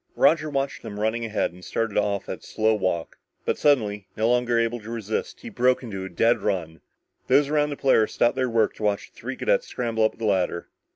Roger 0.15 0.49
watched 0.49 0.81
them 0.81 0.99
running 0.99 1.23
ahead 1.25 1.53
and 1.53 1.63
started 1.63 1.95
off 1.95 2.27
at 2.27 2.39
a 2.39 2.41
slow 2.41 2.73
walk, 2.73 3.19
but 3.45 3.55
suddenly, 3.59 4.07
no 4.17 4.27
longer 4.27 4.57
able 4.57 4.79
to 4.79 4.89
resist, 4.89 5.41
he 5.41 5.49
broke 5.49 5.83
into 5.83 6.03
a 6.05 6.09
dead 6.09 6.39
run. 6.39 6.81
Those 7.27 7.49
around 7.49 7.69
the 7.69 7.77
Polaris 7.77 8.11
stopped 8.15 8.35
their 8.35 8.49
work 8.49 8.73
to 8.77 8.83
watch 8.83 9.11
the 9.11 9.15
three 9.15 9.35
cadets 9.35 9.67
scramble 9.67 10.03
up 10.03 10.17
the 10.17 10.25
ladder. 10.25 10.69